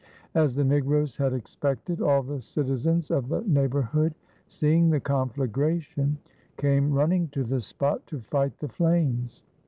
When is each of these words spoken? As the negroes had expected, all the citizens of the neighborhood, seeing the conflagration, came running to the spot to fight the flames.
As 0.33 0.55
the 0.55 0.63
negroes 0.63 1.15
had 1.17 1.31
expected, 1.31 2.01
all 2.01 2.23
the 2.23 2.41
citizens 2.41 3.11
of 3.11 3.29
the 3.29 3.41
neighborhood, 3.41 4.15
seeing 4.47 4.89
the 4.89 4.99
conflagration, 4.99 6.17
came 6.57 6.91
running 6.91 7.27
to 7.27 7.43
the 7.43 7.61
spot 7.61 8.07
to 8.07 8.19
fight 8.21 8.57
the 8.57 8.67
flames. 8.69 9.43